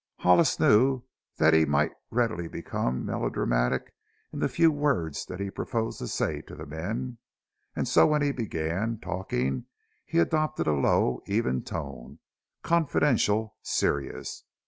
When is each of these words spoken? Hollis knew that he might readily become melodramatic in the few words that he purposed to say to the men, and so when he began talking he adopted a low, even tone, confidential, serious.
Hollis 0.21 0.59
knew 0.59 1.03
that 1.37 1.53
he 1.53 1.63
might 1.63 1.91
readily 2.09 2.47
become 2.47 3.05
melodramatic 3.05 3.93
in 4.33 4.39
the 4.39 4.49
few 4.49 4.71
words 4.71 5.27
that 5.27 5.39
he 5.39 5.51
purposed 5.51 5.99
to 5.99 6.07
say 6.07 6.41
to 6.41 6.55
the 6.55 6.65
men, 6.65 7.19
and 7.75 7.87
so 7.87 8.07
when 8.07 8.23
he 8.23 8.31
began 8.31 8.97
talking 8.99 9.65
he 10.07 10.17
adopted 10.17 10.65
a 10.65 10.71
low, 10.73 11.21
even 11.27 11.61
tone, 11.61 12.17
confidential, 12.63 13.57
serious. 13.61 14.43